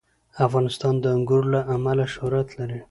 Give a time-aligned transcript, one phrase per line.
[0.45, 2.79] افغانستان د انګور له امله شهرت لري.